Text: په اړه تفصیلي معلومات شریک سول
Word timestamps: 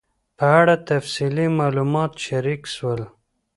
په 0.37 0.45
اړه 0.61 0.75
تفصیلي 0.89 1.47
معلومات 1.59 2.11
شریک 2.25 2.61
سول 2.75 3.01